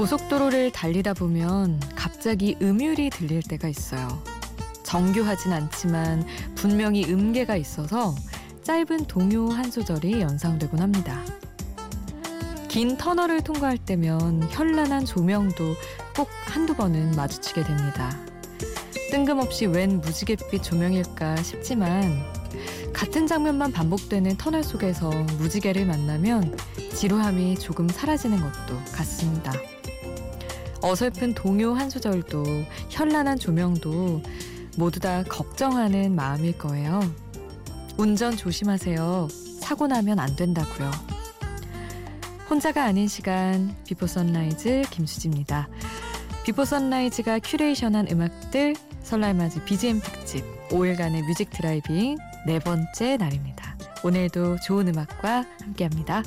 [0.00, 4.08] 고속도로를 달리다 보면 갑자기 음율이 들릴 때가 있어요.
[4.82, 8.14] 정교하진 않지만 분명히 음계가 있어서
[8.62, 11.22] 짧은 동요 한 소절이 연상되곤 합니다.
[12.68, 15.74] 긴 터널을 통과할 때면 현란한 조명도
[16.16, 18.16] 꼭 한두 번은 마주치게 됩니다.
[19.10, 22.24] 뜬금없이 웬 무지갯빛 조명일까 싶지만
[22.94, 26.56] 같은 장면만 반복되는 터널 속에서 무지개를 만나면
[26.94, 29.52] 지루함이 조금 사라지는 것도 같습니다.
[30.82, 32.44] 어설픈 동요 한 소절도
[32.88, 34.22] 현란한 조명도
[34.76, 37.00] 모두 다 걱정하는 마음일 거예요.
[37.96, 39.28] 운전 조심하세요.
[39.60, 40.90] 사고 나면 안 된다고요.
[42.48, 45.68] 혼자가 아닌 시간 Before Sunrise 김수지입니다.
[46.44, 52.16] Before Sunrise가 큐레이션한 음악들 설날 맞이 BGM 특집 5일간의 Music Driving
[52.46, 53.76] 네 번째 날입니다.
[54.02, 56.22] 오늘도 좋은 음악과 함께합니다.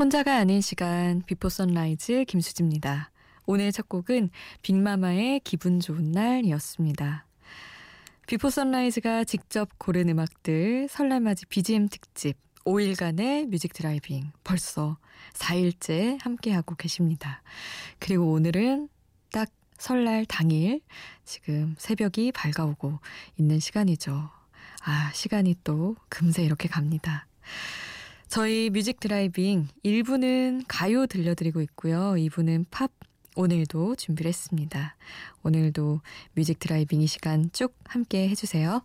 [0.00, 3.10] 혼자가 아닌 시간 Before Sunrise 김수지입니다.
[3.44, 4.30] 오늘 첫 곡은
[4.62, 7.26] 빅마마의 기분 좋은 날이었습니다.
[8.26, 14.96] Before Sunrise가 직접 고른 음악들 설날맞이 BGM 특집 5일간의 Music Driving 벌써
[15.34, 17.42] 4일째 함께하고 계십니다.
[17.98, 18.88] 그리고 오늘은
[19.30, 20.80] 딱 설날 당일
[21.26, 23.00] 지금 새벽이 밝아오고
[23.36, 24.30] 있는 시간이죠.
[24.82, 27.26] 아, 시간이 또 금세 이렇게 갑니다.
[28.30, 32.14] 저희 Music Driving 1부는 가요 들려드리고 있고요.
[32.16, 32.92] 2부는 팝
[33.34, 34.94] 오늘도 준비를 했습니다.
[35.42, 36.00] 오늘도
[36.34, 38.84] Music Driving 이 시간 쭉 함께 해주세요.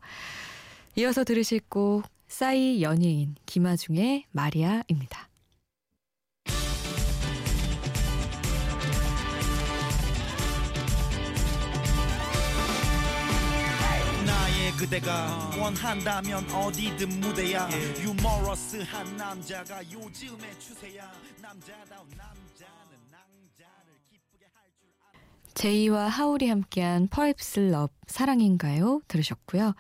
[0.96, 5.30] 이어서 들으실 곡 싸이 연예인 김아중의 마리아입니다.
[14.78, 17.70] 그대가 원한다면 어디든 무대야
[18.02, 21.10] 유머러스한 남자가 요즘의 추세야
[21.42, 24.92] 남자다운 남자는 낭자를 기쁘게 할줄
[25.54, 29.00] 제이와 하울이 함께한 Perhaps Love 사랑인가요?
[29.08, 29.74] 들으셨고요.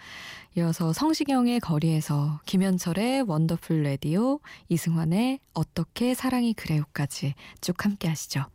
[0.57, 4.39] 이어서 성시경의 거리에서 김현철의 Wonderful Radio
[4.69, 8.45] 이승환의 어떻게 사랑이 그래요까지 쭉 함께 하시죠.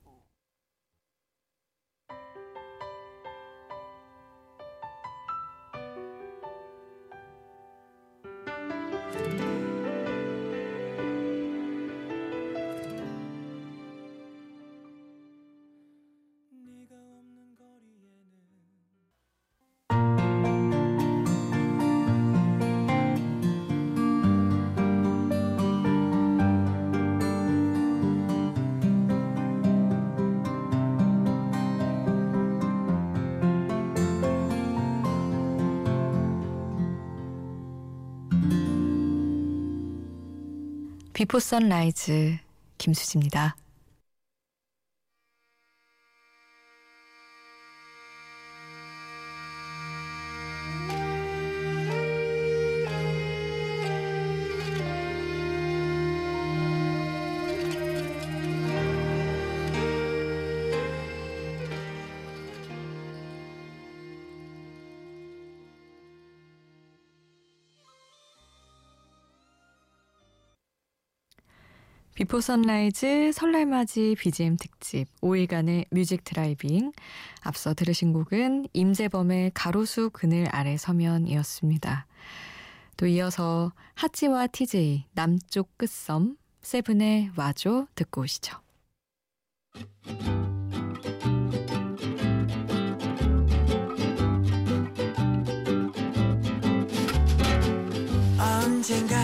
[41.20, 42.38] 비포 선라이즈
[42.78, 43.54] 김수지입니다.
[72.20, 76.92] Before Sunrise 설날맞이 BGM 특집 5일간의 Music Driving
[77.40, 82.06] 앞서 들으신 곡은 임재범의 가로수 그늘 아래 서면이었습니다.
[82.98, 88.58] 또 이어서 하찌와 TJ 남쪽 끝섬 세븐의 와줘 듣고 오시죠.
[98.38, 99.19] 언젠가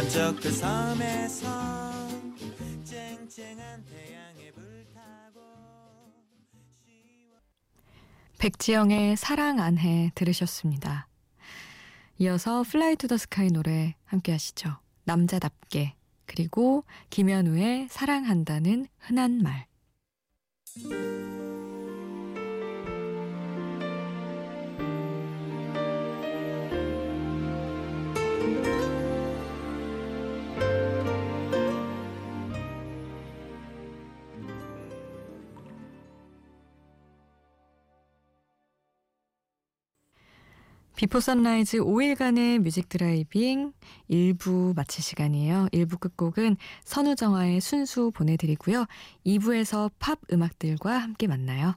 [0.00, 2.08] 남쪽 그 섬에서
[2.84, 5.40] 쨍쨍한 태양에 불타고
[8.38, 11.06] 백지영의 사랑 안 해 들으셨습니다.
[12.18, 14.78] 이어서 플라이 투 더 스카이 노래 함께 하시죠.
[15.04, 15.92] 남자답게
[16.24, 19.66] 그리고 김연우의 사랑한다는 흔한 말
[41.00, 43.72] Before Sunrise 5일간의 Music Driving
[44.10, 45.68] 1부 마칠 시간이에요.
[45.72, 48.84] 1부 끝곡은 선우정아의 순수 보내드리고요.
[49.24, 51.74] 2부에서 팝 음악들과 함께 만나요.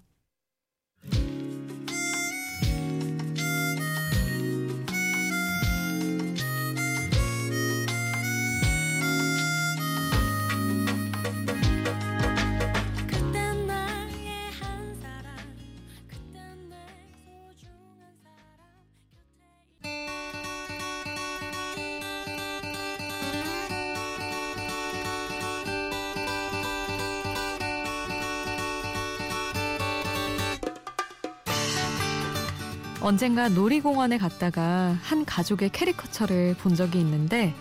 [33.03, 37.53] 언젠가 놀이공원에 갔다가 한 가족의 캐리커처를 본 적이 있는데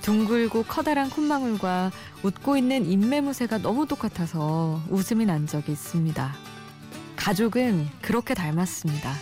[0.00, 1.92] 둥글고 커다란 콧망울과
[2.24, 6.34] 웃고 있는 인매무새가 너무 똑같아서 웃음이 난 적이 있습니다.
[7.14, 9.14] 가족은 그렇게 닮았습니다.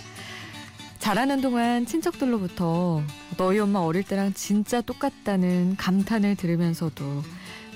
[0.98, 3.02] 자라는 동안 친척들로부터
[3.36, 7.22] 너희 엄마 어릴 때랑 진짜 똑같다는 감탄을 들으면서도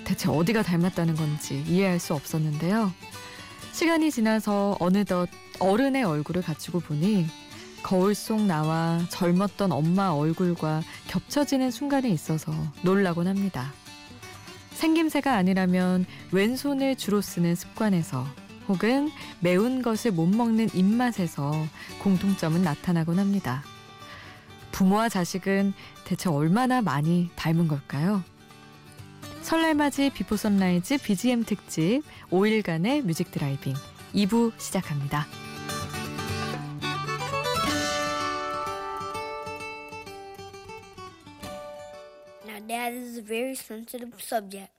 [0.04, 2.90] 대체 어디가 닮았다는 건지 이해할 수 없었는데요.
[3.72, 5.28] 시간이 지나서 어느덧
[5.58, 7.44] 어른의 얼굴을 갖추고 보니
[7.84, 12.50] 거울 속 나와 젊었던 엄마 얼굴과 겹쳐지는 순간이 있어서
[12.82, 13.75] 놀라곤 합니다.
[14.72, 18.26] 생김새가 아니라면 왼손을 주로 쓰는 습관에서
[18.69, 19.10] 혹은
[19.40, 21.52] 매운 것을 못 먹는 입맛에서
[22.02, 23.62] 공통점은 나타나곤 합니다.
[24.72, 28.25] 부모와 자식은 대체 얼마나 많이 닮은 걸까요?
[29.42, 33.75] 설날맞이 비포 선라이즈 BGM 특집 5일간의 뮤직 드라이빙
[34.14, 35.26] 2부 시작합니다.
[42.60, 44.74] Dad is a very sensitive subject.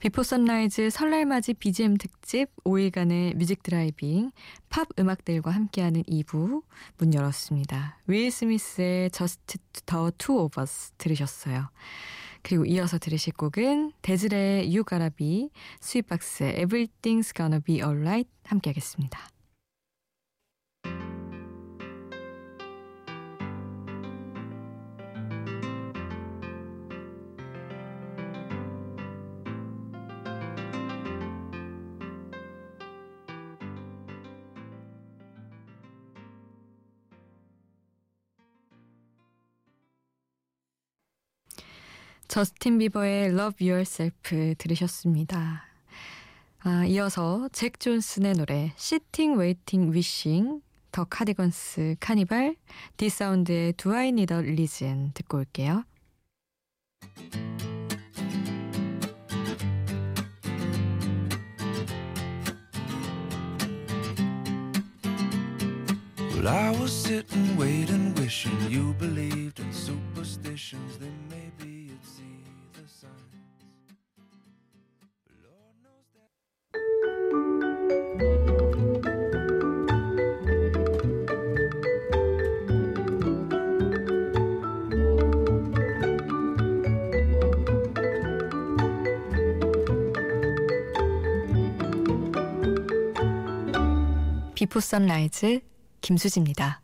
[0.00, 4.30] Before Sunrise 설날맞이 BGM 특집 5일간의 Music Driving
[4.70, 6.62] 팝 음악들과 함께하는 2부
[6.96, 7.98] 문 열었습니다.
[8.06, 11.68] 윌 스미스의 Just the Two of Us 들으셨어요.
[12.40, 15.50] 그리고 이어서 들으실 곡은 데즈레의 You Gotta Be,
[15.80, 19.28] 스윗박스의 Everything's Gonna Be Alright 함께하겠습니다.
[42.30, 45.64] 저스틴 비버의 Love Yourself 들으셨습니다.
[46.60, 52.54] 아, 이어서 잭 존슨의 노래 Sitting, Waiting, Wishing, 더 카디건스 카니발,
[52.98, 55.82] 디사운드의 Do I Need a Reason 듣고 올게요.
[69.72, 70.98] Superstitions.
[70.98, 71.39] They maybe
[94.60, 95.60] 비포 선라이즈
[96.02, 96.82] 김수지입니다.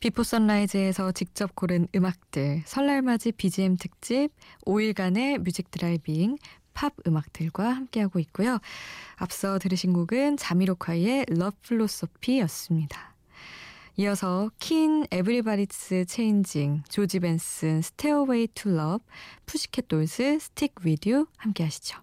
[0.00, 4.28] 비포 선라이즈에서 직접 고른 음악들, 설날맞이 BGM 특집,
[4.64, 6.36] 5일간의 Music Driving,
[6.72, 8.58] 팝 음악들과 함께하고 있고요.
[9.16, 13.16] 앞서 들으신 곡은 자미로콰이의 Love Foolosophy였습니다.
[13.96, 19.04] 이어서 킨, Everybody's Changing, 조지 벤슨, Stairway to Love,
[19.46, 21.98] 푸시켓 돌스, Stickwitu 함께 하시죠.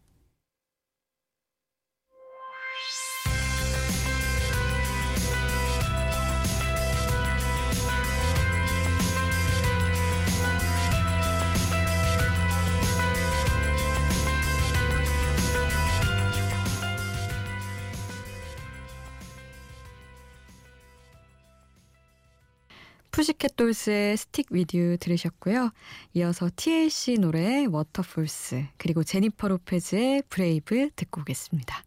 [23.16, 25.72] 푸시캣 돌스의 Stickwitu 들으셨고요.
[26.16, 31.82] 이어서 TLC 노래 Waterfalls 그리고 제니퍼 로페즈의 Brave 듣고 오겠습니다.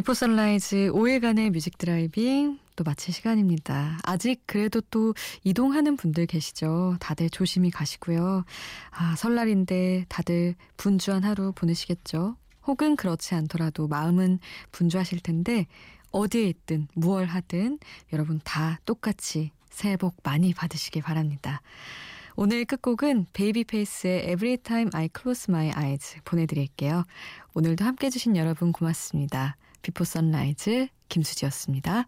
[0.00, 3.98] Before Sunrise 5일간의 Music Driving 또 마칠 시간입니다.
[4.02, 5.12] 아직 그래도 또
[5.44, 6.96] 이동하는 분들 계시죠.
[7.00, 8.44] 다들 조심히 가시고요.
[8.92, 12.34] 아, 설날인데 다들 분주한 하루 보내시겠죠.
[12.66, 14.38] 혹은 그렇지 않더라도 마음은
[14.72, 15.66] 분주하실 텐데
[16.12, 17.78] 어디에 있든 무얼 하든
[18.14, 21.60] 여러분 다 똑같이 새해 복 많이 받으시길 바랍니다.
[22.36, 27.04] 오늘 끝곡은 베이비페이스의 Every Time I Close My Eyes 보내드릴게요.
[27.52, 29.58] 오늘도 함께 해주신 여러분 고맙습니다.
[29.82, 32.06] 비포 선라이즈 김수지였습니다.